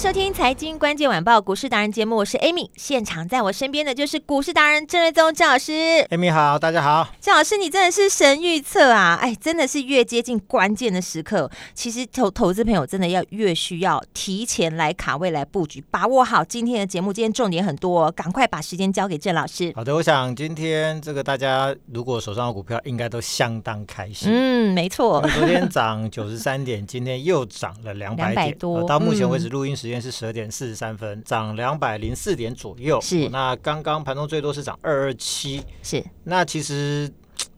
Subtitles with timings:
[0.00, 2.70] 收听《财经关键晚报》股市达人节目，我是 Amy。
[2.74, 5.72] 现场在我身边的就是股市达人郑瑞宗郑老师。
[6.08, 7.06] Amy 好，大家好。
[7.20, 9.18] 郑老师，你真的是神预测啊！
[9.20, 17.12] 哎，真的是越接近关键的时刻，其实投投资朋友真的要越需要提前来卡位来布局，把握好今天的节目。
[17.12, 19.70] 今天重点很多，赶快把时间交给郑老师。
[19.76, 24.30] 好的，我想今天这个大家如果手上的股票应该都相当开心。
[24.32, 25.20] 嗯，没错。
[25.34, 28.82] 昨天涨九十三点，今天又涨了两百点多。
[28.84, 29.76] 到目前为止录音。
[29.80, 33.00] 时间是十二点四十三分，涨两百零四点左右。
[33.00, 35.62] 是，那刚刚盘中最多是涨二二七。
[35.82, 37.10] 是，那其实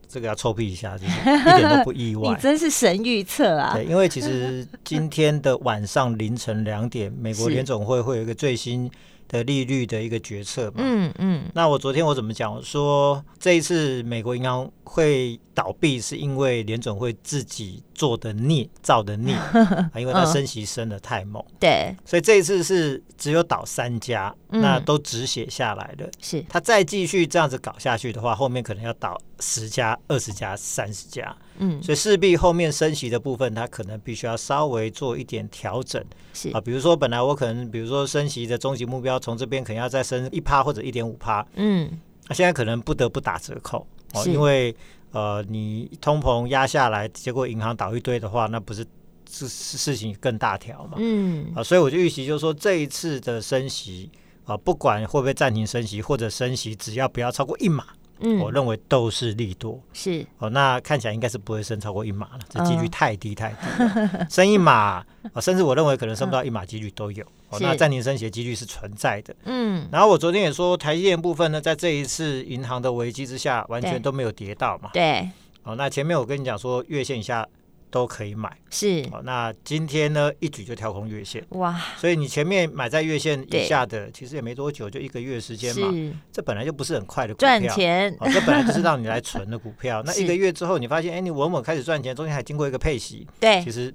[0.07, 2.29] 这个要臭屁一下，就是一点都不意外。
[2.35, 3.73] 你真是神预测啊！
[3.73, 8.89] 对，因为其实今天的晚上凌晨两点，美国联总会会有一个最新
[9.27, 10.77] 的利率的一个决策嘛。
[10.77, 11.43] 嗯嗯。
[11.53, 12.53] 那我昨天我怎么讲？
[12.53, 17.83] 我说这一次美国银行会倒闭，是因为联总会自己。
[17.93, 19.37] 做的孽，造的孽，
[19.95, 26.09] 因为它升息升的太猛，嗯，对，所以这一次是只有倒三家，嗯，那都止血下来了。
[26.19, 36.03] 是，他再继续这样子搞下去的话，后面可能要倒十家、二十家、三十家，嗯，所以势必后面升息的部分，它可能必须要稍微做一点调整。
[36.33, 41.89] 是啊，比如说本来我可能，比如说升息的终极目标，从这边可能要再升一趴或者一点五趴，嗯，
[42.27, 44.75] 那现在可能不得不打折扣哦，因为。
[45.13, 48.83] 呃，你通膨压下来，结果银行倒一堆的话，那不是
[49.29, 50.93] 事事情更大条嘛？
[50.97, 54.09] 嗯，啊，所以我就预期就是说，这一次的升息
[54.43, 57.85] 啊，不管会不会暂停升息或者升息，只要不要超过一码。
[58.21, 75.29] 嗯，我认为都是利多，是哦，那看起来应该是不会升超过一码了，这几率太低太低了，升一码啊，甚至我认为可能升不到一码几率都有，哦，那暂停升息的几率是存在的，嗯，然后我昨天也说，台积电部分呢，在这一次银行的危机之下，完全都没有跌到嘛，对，
[75.63, 77.47] 哦，那前面我跟你讲说，月线以下。
[77.93, 79.21] 都可以买，是哦。
[79.23, 81.79] 那今天呢，一举就跳空月线，哇！
[81.95, 85.93] 所以你前面买在月线以下的，其实也没多久，就一个月时间嘛。
[86.31, 88.11] 这本来就不是很快的股票，赚钱。
[88.19, 90.01] 哦，这本来就是让你来存的股票。
[90.07, 93.93] 那一个月之后，你发现，哎，你稳稳开始赚钱，中间还经过一个配息，对，其实。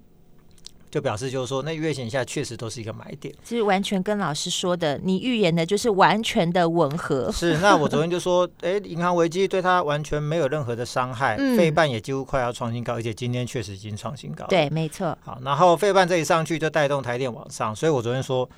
[0.91, 3.35] 就表示就是说，那月线下确实都是一个买点。
[3.45, 7.31] 其实完全跟老师说的，你预言的就是完全的吻合。
[7.33, 14.47] 是，那我昨天就说，哎，银行危机对它完全没有任何的伤害，费、嗯、半也几乎快要创新高，而且今天确实已经创新高。
[14.47, 15.17] 对，没错。
[15.25, 18.49] 好，然后费半这一上去就带动台电往上，所以我昨天说。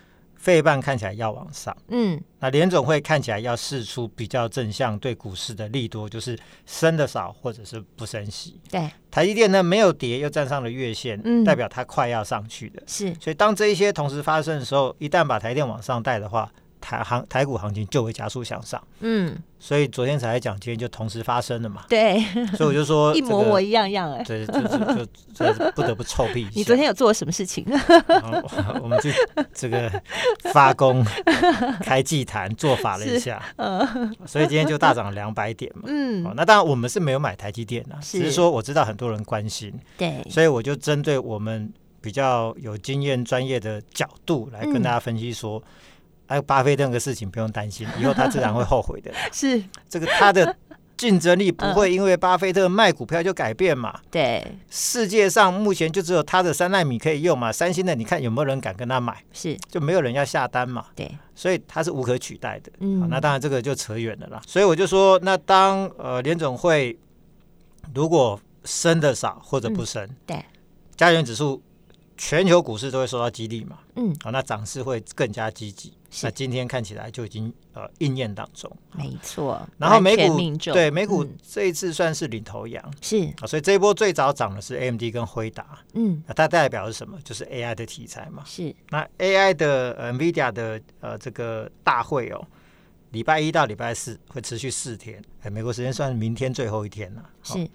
[0.40, 8.58] 费半看起来要往上，嗯，那联总会看起来要试出比较正向对股市的利多，就是升的少或者是不升息。
[8.70, 12.82] 对，台积电呢没有跌，又站上了月线，嗯，代表它快要上去的。
[12.86, 16.50] 是，所以当这一些同时发生的时候，一旦把台电往上带的话。
[16.80, 22.20] 台行台股行情就会加速向上，嗯，所以昨天才讲，今天就同时发生了嘛，对，
[22.56, 26.40] 所以我就说、 这个、一模模一样样哎，对，就就就，就不得不臭屁。
[26.40, 26.50] 一下。
[26.54, 27.64] 你昨天有做什么事情？
[28.82, 29.12] 我们去
[29.52, 29.90] 这个
[30.52, 31.04] 发功
[31.82, 41.70] 开祭坛做法了一下，嗯，所以今天就大涨了两百点嘛，嗯，那当然我们是没有买台积电的，只是说我知道很多人关心，对，所以我就针对我们
[42.00, 45.58] 比较有经验专业的角度来跟大家分析说。
[45.58, 45.62] 嗯
[46.30, 49.12] 还有巴菲特那个事情不用担心，以后他自然会后悔的。
[49.34, 50.56] 是这个他的
[50.96, 53.98] 竞争力不会因为巴菲特卖股票就改变嘛？
[54.12, 57.50] 对，世界上目前就只有他的三纳米可以用嘛。
[57.50, 59.20] 三星的你看有没有人敢跟他买？
[59.32, 60.86] 是就没有人要下单嘛？
[60.94, 62.70] 对，所以他是无可取代的。
[62.78, 64.40] 嗯，那当然这个就扯远了啦。
[64.46, 66.96] 所以我就说，那当呃联总会
[67.92, 70.44] 如果升的少或者不升，嗯、对，
[70.96, 71.60] 加权指数。
[72.22, 75.94] 全球股市都会受到激励嘛，嗯，好，那涨势会更加积极。
[76.22, 79.66] 那今天看起来就已经呃应验当中，没错。
[79.78, 80.38] 然后美股
[80.70, 87.18] 对美股这一次算是领头羊，是啊，所以这一波最早涨的是 AMD 跟辉达，嗯，它代表的是什么？
[87.24, 88.74] 就是 AI 的题材嘛，是。
[88.90, 92.46] 那 AI 的呃 NVIDIA 的呃这个大会哦，
[93.12, 97.66] 礼拜一到礼拜四会持续四天，哎，美国时间算明天最后一天了，是。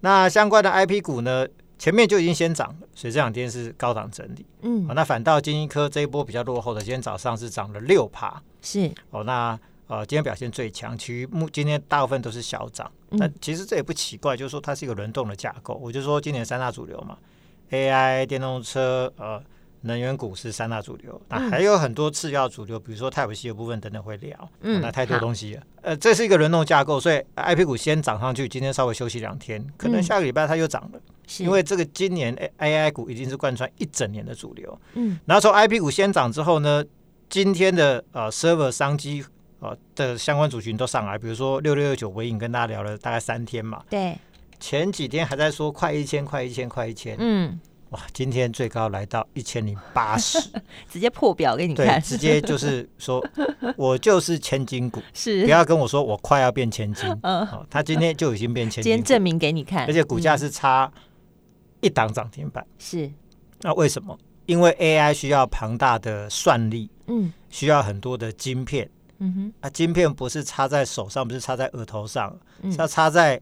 [0.00, 1.46] 那相关的 IP 股呢？
[1.80, 4.44] 前面就已经先涨了，所以这两天是高档整理。
[4.60, 8.40] 嗯，哦，那反倒金一科这一波比较落后的，今天早上是涨了六趴。
[8.60, 12.92] 是哦，那呃今天表现最强，其余目今天大部分都是小涨。
[13.08, 15.72] 那、嗯、其实这也不奇怪，就是说它是一个轮动的架构。
[15.82, 17.16] 我就说今年三大主流嘛
[17.70, 19.42] ，AI、电动车、呃。
[19.82, 24.50] 能源股是三大主流，那还有很多次要主流，比如说 Type C 的部分等等会聊。
[24.60, 25.62] 嗯，那太多东西了。
[25.80, 31.00] 呃，这是一个轮动架构，所以 IP 股先涨上去，今天稍微休息两天，可能下个礼拜它又涨了。
[31.26, 34.78] 是因为这个今年 AI 股已经是贯穿一整年的主流。
[34.94, 36.84] 嗯，然后从 IP 股先涨之后呢，
[37.28, 39.24] 今天的呃 Server 商机
[39.60, 43.82] 呃的相关族群都上来，比如说六六六九尾影跟大家聊了大概三天嘛。
[43.88, 44.18] 对，
[44.58, 47.16] 前几天还在说快一千，快一千，快一千。
[47.18, 47.58] 嗯。
[47.90, 50.38] 哇，今天最高来到一千零八十，
[50.88, 52.00] 直接破表给你看。
[52.00, 53.24] 直接就是说，
[53.76, 55.42] 我就是千金股，是。
[55.42, 57.04] 不要跟我说我快要变千金。
[57.22, 60.90] 嗯，好，他今天就已经变千金，今天证明给你看，而且股价是差
[61.80, 62.64] 一档涨停板。
[62.78, 63.10] 是，
[63.62, 64.16] 那为什么？
[64.46, 68.88] 因为 AI 需要庞大的算力，嗯，需要很多的晶片，
[69.18, 73.40] 嗯哼，啊，晶片不是插在手上，不是插在额头上，是要插在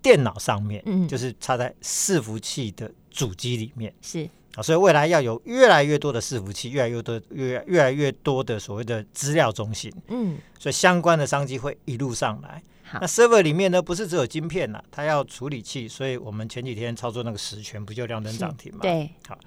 [0.00, 2.90] 电脑上面，嗯，就是插在伺服器的。
[3.10, 12.62] 主机里面是啊，所以未来要有越来越多的伺服器，越来越多、越越来越多的所谓的资料中心，嗯，所以相关的商机会一路上来。
[12.94, 18.80] 那 server 里面呢，不是只有晶片呐、啊，它要处理器，所以我们前几天操作那个十銓，不就亮灯涨停嘛？
[18.82, 19.38] 对，好。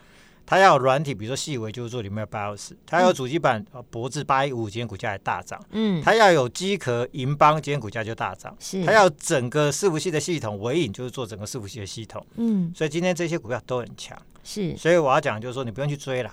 [0.45, 2.71] 它要有软体，比如说细微，就是做里面的 BIOS。
[2.85, 5.59] 它要有主机板，博智八一五五，今天股价也大涨。
[5.71, 8.55] 嗯，它要有机壳，银邦今天股价就大涨。
[8.59, 12.25] 是，它要整个伺服器的系统，纬颖就是做整个伺服器的系统。
[12.35, 14.17] 嗯，所以今天这些股票都很强。
[14.43, 16.29] 是，所以我要讲就是说，你不用去追了，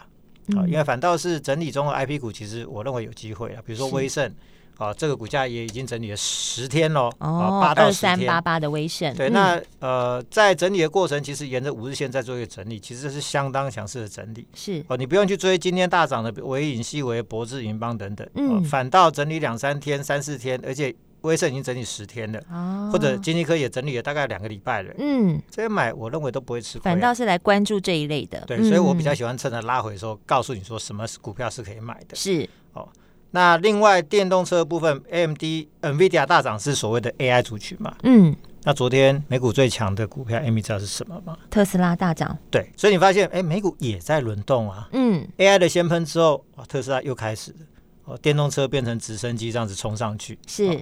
[0.56, 4.32] 啊，因为反倒是整理中的 IP 股，其实我认为有机会啊，比如说威盛。
[4.80, 7.10] 啊，这个股价也已经整理了十天喽。
[7.18, 8.12] 哦，八到十天。
[8.12, 9.14] 二三八八的威盛。
[9.14, 14.48] 对，那呃，在整理的过程，其实沿着五日线在做一个整理，其实这是相当强势的整理。
[14.54, 18.26] 是哦，你不用去追今天大涨的纬颖、细微、博智、银邦等等。
[18.36, 18.64] 嗯。
[18.64, 22.40] 反倒整理两三天、三四天，而且威盛已经整理十天了。
[22.50, 22.88] 哦。
[22.90, 24.94] 或者金立科也整理了大概两个礼拜了。
[24.96, 25.38] 嗯。
[25.50, 26.90] 这些买我认为都不会吃亏。
[26.90, 28.42] 反倒是来关注这一类的。
[28.46, 32.16] 对，所以我比较喜欢趁着拉回的时候，告诉你说什么股票是可以买的。
[32.16, 32.48] 是。
[32.72, 32.88] 哦。
[33.32, 35.42] 那另外电动车部分，AMD、
[35.82, 37.94] NVIDIA 大涨是所谓的 AI 族群嘛？
[38.02, 38.34] 嗯。
[38.62, 41.36] 那昨天美股最强的股票，Amy 知道是什么吗？
[41.48, 42.36] 特斯拉大涨。
[42.50, 44.88] 对，所以你发现，哎，美股也在轮动啊。
[44.92, 45.26] 嗯。
[45.38, 47.58] AI 的先喷之后，哇，特斯拉又开始了。
[48.04, 50.38] 哦，电动车变成直升机这样子冲上去。
[50.46, 50.66] 是。
[50.66, 50.76] 哦，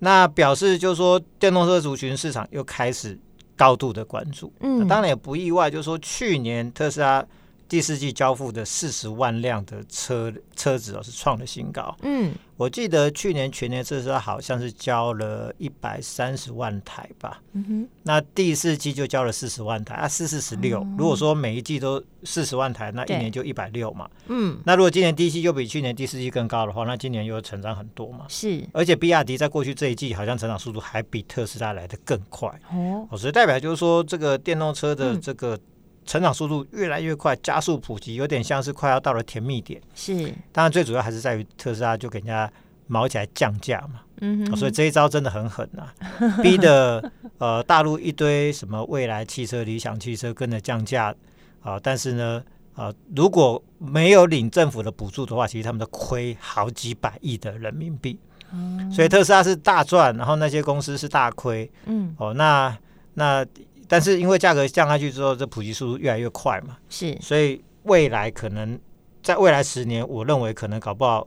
[0.00, 3.18] 那表示就是说，电动车族群市场又开始
[3.56, 4.52] 高度的关注。
[4.60, 4.86] 嗯。
[4.86, 7.24] 当然也不意外，就是说去年特斯拉。
[7.68, 11.96] 第四季交付的四十万辆的车车子哦，是创了新高。
[12.02, 17.42] 嗯，我记得去年全年特斯拉好像是交了一百三十万台吧。
[17.52, 20.86] 嗯哼，那第四季就交了四十万台啊，四四十六。
[20.96, 24.08] 如果说每一季都四十万台，那一年就一百六嘛。
[24.28, 28.26] 嗯，那如果今年第一季又比去年第四季更高的话，那今年又成长很多嘛。
[28.28, 32.48] 是，而且比亚迪在过去这一季好像成长速度还比特斯拉来的更快。
[32.70, 35.58] 哦，所以代表就是说这个电动车的这个。
[36.06, 39.82] 成长速度越来越快，加速普及，有点像是快要到了甜蜜点。
[39.94, 42.50] 是，当然最主要还是在于特斯拉就给人家
[42.86, 44.00] 毛起来降价嘛。
[44.20, 45.92] 嗯哼，所以这一招真的很狠啊，
[46.42, 51.14] 逼的呃大陆一堆什么未来汽车、理想汽车跟着降价
[51.60, 52.42] 啊，但是呢
[52.74, 58.18] 啊如果没有领政府的补助的话，其实他们都亏好几百亿的人民币。
[58.52, 61.70] 嗯，所以特斯拉是大赚，然后那些公司是大亏。
[61.86, 62.78] 嗯，哦，那
[63.14, 63.44] 那。
[63.88, 68.78] 但是因为价格降下去之后，这普及速度越来越快嘛，是，所以未来可能
[69.22, 71.26] 在未来十年，我认为可能搞不好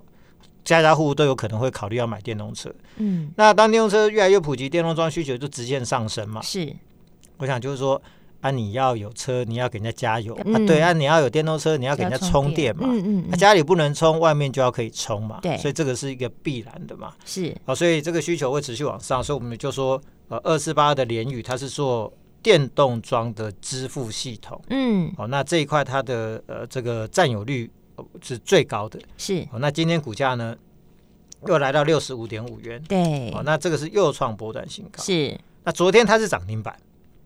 [0.64, 2.70] 家家户户都有可能会考虑要买电动车。
[2.98, 6.42] 嗯，那当电动车越来越普及，电动装需求就直线上升嘛。
[6.42, 6.76] 是，
[7.38, 8.02] 我想就是说
[8.42, 12.84] 啊，你要有车，你要给人家加油、嗯、啊，对啊，你要有电动车，你要给人家充电嘛。
[12.90, 15.40] 嗯嗯，嗯、啊，家里不能充，外面就要可以充嘛。
[15.42, 17.14] 对，所以这个是一个必然的嘛。
[17.26, 22.14] 是，啊，所以这个需求会持续往上，所以我们就说呃，二四八的联宇，它是做。
[22.42, 27.70] 电动装的支付系统，嗯，哦，那这一块它的呃这个占有率
[28.22, 29.60] 是最高的，是哦。
[29.60, 30.56] 那今天股价呢
[31.48, 35.38] 又来到六十五点五元，对，哦，那这个是又创波段新高，是。
[35.64, 36.76] 那昨天它是涨停板，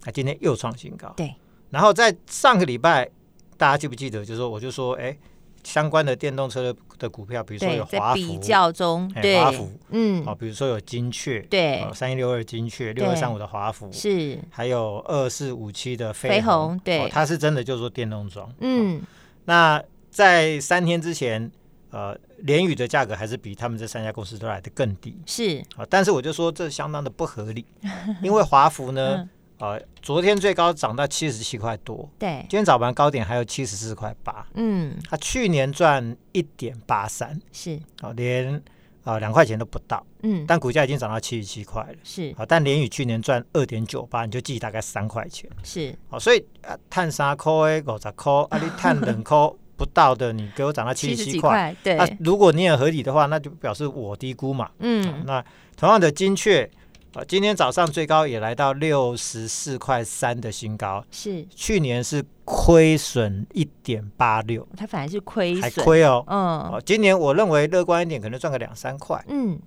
[0.03, 1.34] 那今天又创新高，对。
[1.70, 3.10] 然后在上个礼拜，
[3.58, 4.25] 大家记不记得？
[4.25, 5.17] 就是说，我就说，哎。
[5.63, 19.01] 相关的电动车的股票，比如说有华孚，比较中，对，华孚，嗯，好，比如说有精确，对，三一六二精确，六二三五的华孚，是，还有二四五七的飞飞鸿，对，它是真的就是说电动装，嗯，
[19.46, 21.51] 那在三天之前，
[21.91, 27.65] 呃，联宇的价格还是比他们这三家公司都来得更低，是，啊，但是我就说这相当的不合理，
[28.22, 29.29] 因为华孚呢。
[29.63, 38.62] 呃，昨天最高涨到七十七块多，对，今天早盘高点还有七十四块八，嗯，它去年赚一点八三，是，哦，连
[39.05, 55.41] 啊两块钱都不到，嗯，但股价已经涨到七十七块了，是，好，但连宇去年赚二点九八，你就记大概三块钱，是，好，所以啊，碳三块诶，五十块，啊，你碳两块 不到的，你给我涨到七十七块，对，那如果你也合理的话，那就表示我低估嘛，嗯，那
[55.77, 56.70] 同样的精确。
[57.13, 61.46] 啊，今天早上最高也来到六十四块三的新高，是。
[61.55, 66.38] 去年是亏损一点八六，它反而是亏损，还亏哦，嗯，
[66.72, 69.60] 哦，今年我认为乐观一点，可能赚个两三块，嗯，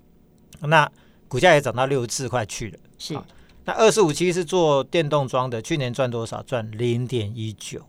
[0.62, 0.90] 那
[1.28, 3.16] 股价也涨到六十四块去了，是，
[3.64, 6.42] 那二四五七是做电动装的，去年赚多少？
[6.42, 7.80] 赚零点一九，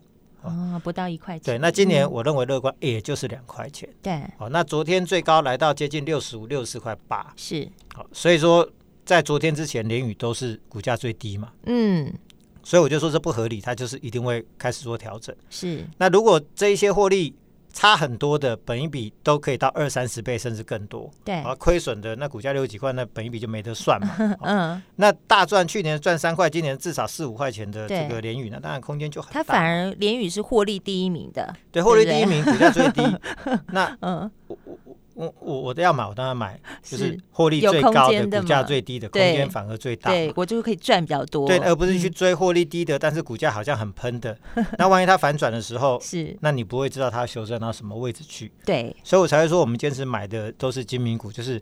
[0.44, 8.70] 哦，不到一块钱，对，那今年我认为乐观也就是两块钱，对，哦，那昨天最高来到接近六十五、六十四块八，是，好，所以说。
[9.08, 12.14] 在昨天之前，联宇都是股价最低嘛，嗯，
[12.62, 15.34] 所以我就说这不合理，它就是一定会开始做调整。
[15.50, 17.34] 是，那如果这一些获利
[17.72, 24.14] 差很多的，本一比都可以到二三十倍甚至更多，对，而亏损的那股价六十几块，那本一比就没得算嘛。
[24.44, 29.40] 嗯，那大赚去年赚三块，今年至少四五块钱的这个联宇呢，当然空间就很大。
[29.40, 33.02] 它反而联宇是获利第一名的，对，获利第一名，股价最低。
[33.72, 34.78] 那嗯，我我。
[35.18, 40.12] 我我我都要买，我当然买，就是获利最高的、股价最低的，空间反而最大。
[40.12, 41.48] 对，我就可以赚比较多。
[41.48, 44.38] 对，而不是去追获利低的，但是股价好像很喷的。
[44.78, 48.52] 那万一它反转的时候，是，那你不会知道它修正到什么位置去。
[48.64, 51.60] 对，所以我才会说，我们坚持买的都是精明股，就是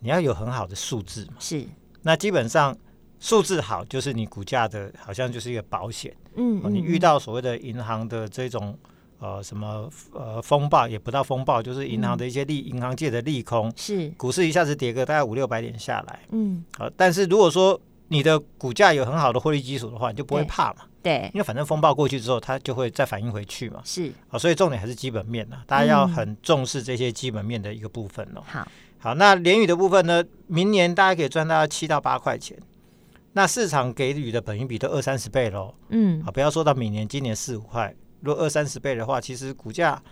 [0.00, 1.36] 你要有很好的数字嘛。
[1.38, 1.64] 是，
[2.02, 2.76] 那基本上
[3.18, 6.14] 数字好，就是你股价的好像就是一个保险。
[6.36, 8.78] 嗯，你遇到所谓的银行的这种。
[9.20, 14.08] 呃，什么呃风暴也不到风暴，就是银行的一些利，银、嗯、行界的利空，是。
[14.10, 28.42] 股市一下子跌个大概五六百点下来，嗯，好、呃，但是如果说你的股价有很好的获利基础的话，你就不会怕嘛，对，因为反正风暴过去之后，它就会再反应回去嘛，是，好、呃，所以重点还是基本面呐，大家要很重视这些基本面的一个部分哦。
[28.46, 32.56] 好，好，那联宇的部分呢，明年大家可以赚到七到八块钱，
[33.32, 37.92] 那市场给予的本益比都二三十倍喽，嗯，啊，不要说到明年，今年四五块。
[38.20, 40.02] 如果二三十倍的话，其实股价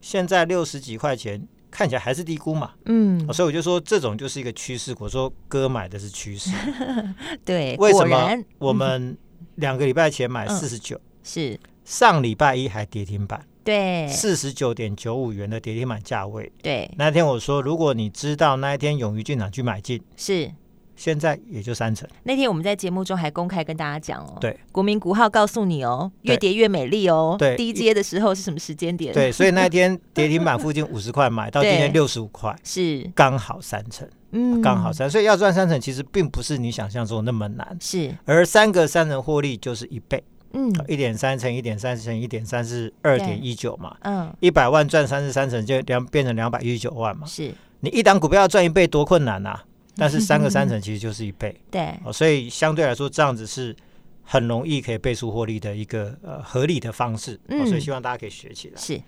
[0.00, 2.72] 现在六十几块钱，看起来还是低估嘛。
[2.84, 4.94] 嗯，所以我就说这种就是一个趋势。
[4.98, 6.50] 我说哥买的是趋势，
[7.44, 9.16] 对，为什么我们
[9.56, 16.52] 两个礼拜前买四十九，是上礼拜一还跌停板，对，四十九点九五元的跌停板价位。
[16.62, 20.52] 对，那天我说，如果你知道那一天勇于进场去买进，是。
[20.96, 22.08] 现在也就三成。
[22.22, 27.36] 那天我们在节目中还公开跟大家讲哦，对，国民股号告诉你哦，越跌越美丽哦。
[27.38, 29.12] 对，低阶的时候是什么时间点？
[29.12, 35.10] 对，所以那天跌停板附近五十块买 到今天六十五块，是刚好三成，嗯，刚好三。
[35.10, 38.14] 所以要赚三成，其实并不是你想象中那么难，是。
[38.24, 40.22] 而三个三成获利就是一倍，
[40.52, 47.52] 嗯，一点三乘一点三乘一点三是二点一九嘛，嗯，一百万赚三十三成就两变成两百一十九万嘛，是。
[47.80, 49.60] 你一档股票要赚一倍多困难呐！
[49.96, 53.74] 但是三个三成 其实就是一倍，对，哦，所以相对来说这样子是
[54.22, 58.80] 很容易可以倍数获利的一个呃合理的方式，嗯，所以希望大家可以学起来。
[58.80, 59.00] 是，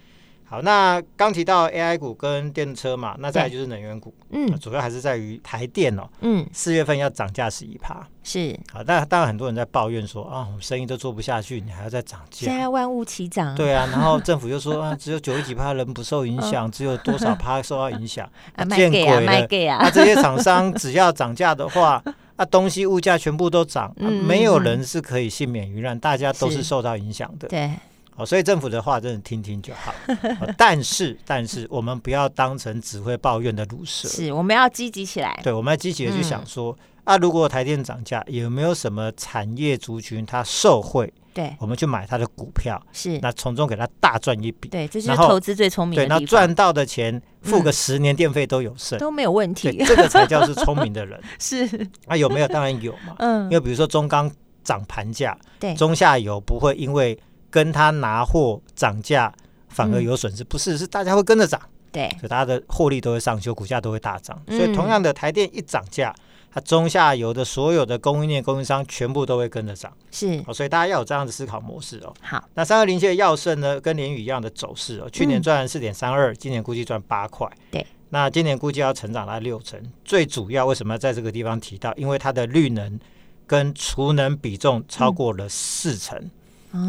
[0.49, 22.01] 好，那刚提到 AI 股跟电车嘛，那再来就是能源股，嗯，主要还是在于台电哦，嗯，四月份要涨价十一趴，是，好，但当然很多人在抱怨说啊，我们生意都做不下去，你还要再涨价，现在万物齐涨，对啊， 然后政府就说啊，只有九十几趴人不受影响，只有多少趴受到影响，啊，见鬼了，卖给啊，那这些厂商 只要涨价的话，
[22.37, 26.63] 那东西物价全部都涨，没有人是可以幸免于难，大家都是。
[26.67, 27.71] 受到影响的，对。
[28.17, 29.93] 哦，所以政府的话真的听听就好，
[30.41, 35.39] 哦、但是但是我们不要当成只会抱怨的鲁蛇，是我们要积极起来。
[35.43, 36.73] 对，我们要积极的去想说，
[37.05, 41.13] 嗯、啊，如果台电涨价，有没有什么产业族群它受惠？
[41.35, 44.71] 对，我们去买他的股票，是那从中给他大赚一笔。
[44.71, 46.07] 对，这是投资最聪明的。
[46.07, 49.77] 对，那赚到的钱付个十年电费都有剩，都没有问题。
[49.85, 51.21] 这个才叫是聪明的人。
[51.39, 51.69] 是
[52.07, 52.49] 啊，有没有？
[52.49, 53.15] 当然有嘛。
[53.19, 54.33] 嗯，因为比如说中钢
[54.65, 57.19] 涨盘价，对，中下游不会因为。
[57.51, 59.33] 跟他拿货涨价
[59.69, 61.61] 反而有损失，不是，是大家会跟着涨，
[61.93, 64.41] 对，所以大家的获利都会上修，股价都会大涨。
[64.49, 66.15] 所以同样的，台电一涨价，
[66.51, 70.43] 它中下游的所有的供应链供应商全部都会跟着涨，是。
[70.53, 72.15] 所以大家要有这样的思考模式哦。
[72.21, 77.87] 好，那三二零七的耀盛呢，跟联宇一样的走势哦，去年赚四点三二，今年估计赚八块，对。
[78.11, 81.93] 那今年估计要成长到六成，最主要为什么要在这个地方提到？
[81.97, 82.99] 因为它的绿能
[83.49, 86.31] 跟储能比重超过了四成。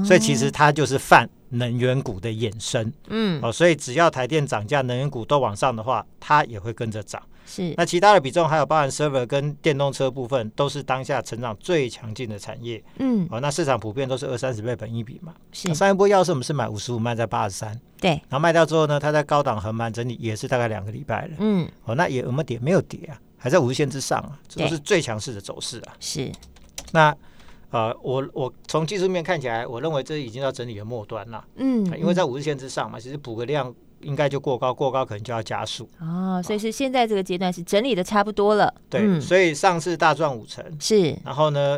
[0.06, 7.22] 所以其实它就是泛能源股的衍生，嗯，哦，所以只要台电涨价，能源股都往上的话，它也会跟着涨。
[7.46, 12.84] 是，那其他的比重还有包含 server 跟电动车部分，都是当下成长最强劲的产业。
[13.00, 15.34] 嗯，哦，那市场普遍都是二三十倍本一比嘛。
[15.54, 17.80] 是，上一波要是我们是买五十五，卖在八十三。
[18.02, 21.36] 对，然后卖掉之后呢，它在高档横盘整理也是大概两个礼拜了。
[21.40, 22.60] 嗯，哦，那也有没有跌？
[22.60, 25.96] 没有跌啊，还在五日线之上啊，这都是最强势的走势啊。
[26.02, 26.30] 是，
[26.92, 27.16] 那。
[27.70, 31.44] 呃，我我从技术面看起来，我认为这已经到整理的末端了。
[31.58, 35.90] 嗯，因为在五日线之上嘛，其实补个量应该就过高，过高可能就要加速。
[36.00, 38.74] 哦，所以是现在这个阶段是整理的差不多了。
[38.90, 41.78] 对，嗯、所以上次大赚五成是，然后呢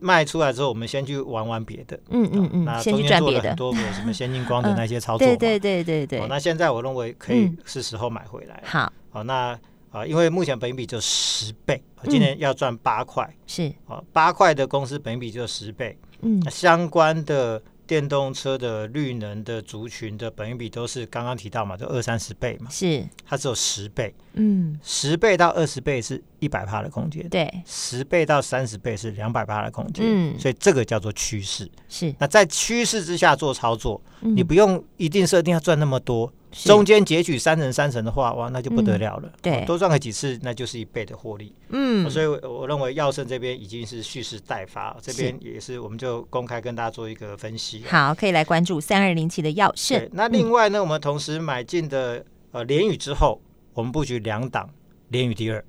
[0.00, 2.00] 卖出来之后，我们先去玩玩别的。
[2.08, 5.28] 嗯嗯嗯，那中间做了很多个什么先进光的那些操作、嗯。
[5.28, 6.20] 对对对对对。
[6.20, 8.62] 哦，那现在我认为可以是时候买回来。
[8.64, 9.58] 好、嗯，好、哦，那。
[9.90, 13.72] 啊，因为目前本益比就十倍，今年要赚八块，是。
[13.86, 17.62] 啊，八块的公司本益比就十倍，嗯，相关的。
[17.86, 23.06] 电动车的绿能的族群的本益比都是刚刚提到嘛，就二三十倍嘛，是。
[23.24, 32.12] 它只有十倍，嗯，十倍到二十倍是一百趴的空间，对，十倍到三十倍是两百趴的空间，嗯，所以这个叫做趋势，是。
[32.18, 36.32] 那在趋势之下做操作，嗯、你不用一定设定要赚那么多，
[36.64, 47.82] 中间截取三成三成的话，哇，那就不得了了，嗯、对，多赚个几次，那就是一倍的获利，嗯，所以我认为耀盛这边已经是蓄势待发，这边也是我们就公开跟大家做一个分析。
[47.86, 50.08] 好，可以来关注三二零七的耀盛。
[50.12, 53.40] 那另外呢，嗯、我们同时买进的呃联宇之后，
[53.74, 54.68] 我们布局两档
[55.08, 55.62] 联宇第二，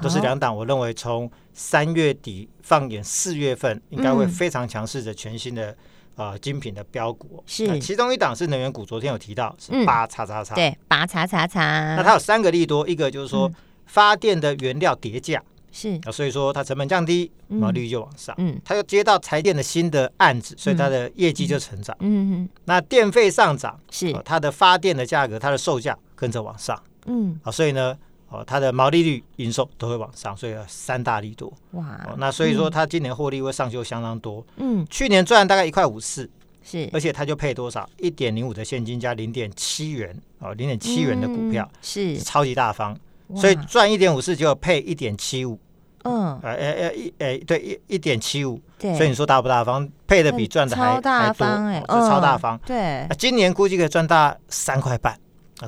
[0.00, 0.56] 都是两档。
[0.56, 5.76] 我认为从三月底放眼四月份，应该会非常强势的全新的
[6.20, 7.42] 呃精品的标股。
[7.46, 11.96] 是，其中一档是能源股，昨天有提到是八叉叉叉，对，八叉叉叉。
[11.96, 13.50] 那它有三个利多，一个就是说
[13.86, 15.42] 发电的原料叠价。
[15.72, 18.34] 是啊，所以说它成本降低，毛利率就往上。
[18.38, 21.96] 嗯，它又接到台电的新的案子，所以它的业绩就成长。
[22.00, 26.76] 嗯嗯，那电费上涨，是它的发电的价格，它的售价跟着往上。
[27.06, 27.96] 嗯，啊，所以呢，
[28.30, 31.52] 哦，它的毛利率、营收都会往上，所以三大利多。
[31.72, 34.44] 哇，哦那所以说它今年获利会上修相当多。
[34.56, 36.30] 嗯，去年赚大概一块五四，
[36.62, 37.88] 是，而且它就配多少？
[37.98, 42.96] 一点零五的现金加零点七元，哦，零点七元的股票，是超级大方。
[43.36, 45.56] 所以赚一点五四就配一点七五，
[46.02, 49.88] 嗯，呃呃呃一呃对一一点七五，所以你说大不大方？
[50.08, 53.06] 配的比赚的还还多，哎，超大方，对。
[53.16, 55.18] 今年估计可以赚大三块半，啊，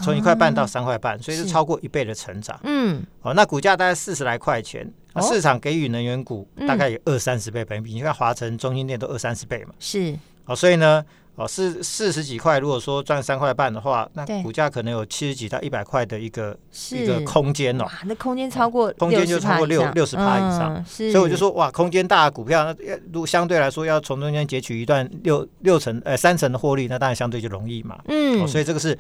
[0.00, 4.90] 从一块半到三块半，所以是超过一倍的成长，嗯，哦，那股价大概四十来块钱，
[5.22, 11.04] 市场给予能源股大概有二三十倍本益比，你看华晨、中心店都二三十倍嘛，是，哦，所以呢。
[11.34, 16.54] 哦，四四十几块，如果说赚三块半的话，那股价可能有七十几到一百块的一个
[16.90, 17.86] 一个空间哦。
[18.04, 22.76] 那空间超过空间就超过六六十趴以上，所以我就说哇，空间大的股票，那
[23.10, 27.98] 如果相对来说要从中间截取一段六六成呃三成的获利，那当然相对就容易嘛。
[28.08, 28.96] 嗯，所以这个是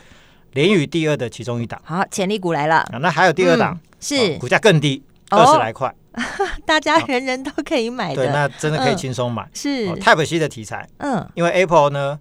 [0.52, 1.80] 联宇第二的其中一档。
[1.84, 2.84] 好，潜力股来了。
[3.00, 5.94] 那还有第二档是股价更低，二十来块，
[6.66, 8.24] 大家人人都可以买的。
[8.24, 9.48] 对，那真的可以轻松买。
[9.54, 10.88] 是 Type C 的题材。
[10.98, 12.18] 嗯，因为 Apple 呢。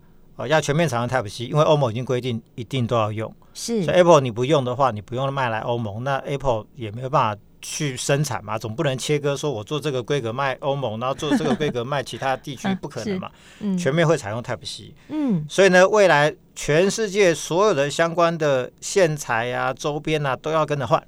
[0.48, 3.32] 要全面采用 Type C，因为欧盟已经规定一定都要用。
[3.54, 13.30] 是，所以 Apple 你不用的话，你不用卖来欧盟，那 Apple 也没有办法去生产嘛，总不能切割说我做这个规格卖欧盟，然后做这个规格卖其他地区， 不可能嘛。
[13.60, 14.94] 嗯，全面会采用 Type C。
[15.10, 21.02] 嗯，所以呢，未来全世界所有的相关的线材啊、周边啊，都要跟着换。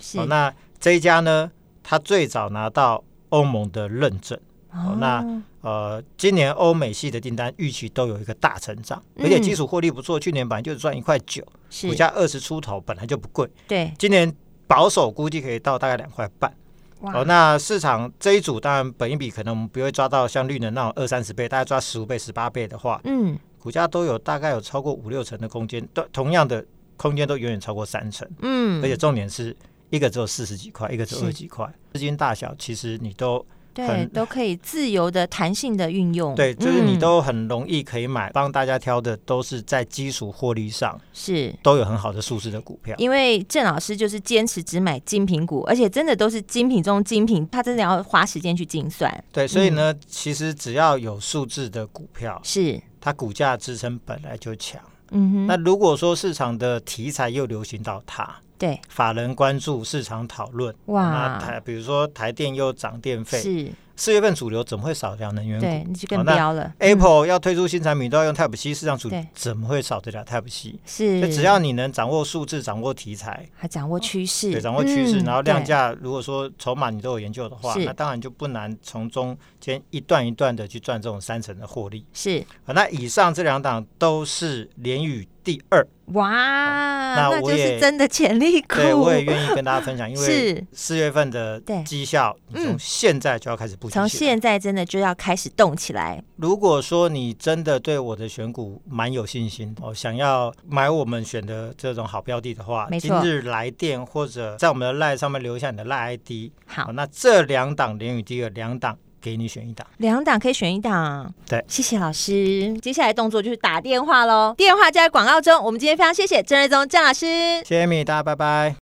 [0.00, 1.50] 是，那这一家呢，
[1.82, 4.38] 它最早拿到欧盟的认证。
[4.70, 5.24] 哦，那
[5.62, 10.20] 呃，今年欧美系的订单预期都有一个大成长，嗯、而且基础获利不错。
[10.20, 11.42] 去年本来就赚一块九，
[11.82, 13.48] 股价二十出头，本来就不贵。
[13.66, 14.32] 对，今年
[14.68, 16.52] 保守估计可以到大概两块半。
[17.00, 26.64] 哦，那市场这一组当然本一比可能我们不会抓到像绿能那种二三十倍，大概抓十五倍、十八倍的话，嗯，股价都有大概有超过五六成的空间，都同样的
[26.96, 28.28] 空间都远远超过三成。
[28.42, 29.56] 嗯，而且重点是
[29.90, 33.44] 一个只有四十几块，一个只有二十几块，资金大小其实你都。
[33.74, 36.34] 对，都可以自由的、弹性的运用。
[36.34, 42.94] 对，就是你都很容易可以买，帮、嗯、大家挑的都是在基础获利上是都有很好的数字的股票。
[42.98, 49.24] 因为郑老师就是坚持只买精品股，而且真的都是精品中精品，他真的要花时间去精算。
[49.32, 54.80] 对，所以呢，嗯、其实只要有数字的股票，是它股价支撑本来就强。
[55.12, 58.36] 嗯哼，那如果说市场的题材又流行到它。
[58.58, 60.74] 对，法人关注市场讨论。
[60.86, 65.66] 哇，那台比如说台电又涨电费，是四月份主流怎么会少掉能源股？
[65.66, 66.72] 对，你就更标了。
[66.78, 70.78] Apple 要推出新产品都要用 Type C，市场主怎么会少得了 Type C？
[70.86, 82.06] 是，只要你能掌握数字、掌握题材，还掌握趋势，对，掌握趋势，然后量价，如果说筹码你都有研究的话，那当然就不难从中间一段一段的去赚这种三成的获利。
[82.12, 85.84] 是，那以上这两档都是联宇第二。
[86.14, 88.76] 哇，那，那就是真的潜力股。
[88.76, 93.94] 对，我也愿意跟大家分享，因为四月份的绩效，你从现在就要开始布局。
[93.94, 96.22] 从现在真的就要开始动起来。
[96.36, 106.52] 如果说你真的对我的选股蛮有信心哦，想要买我们选的这种好标的的话，今日来电或者在我们的 LINE 上面留下你的 LINE ID。
[106.66, 108.96] 好，那这两档联宇第二两档。
[109.20, 111.34] 给你选一档，两档可以选一档。
[111.44, 112.72] 对，谢谢老师。
[112.78, 115.60] 接下来动作就是打电话喽，电话就在广告中。
[115.60, 117.26] 我们今天非常谢谢郑瑞宗郑老师，
[117.64, 118.87] 谢谢米，大家拜拜。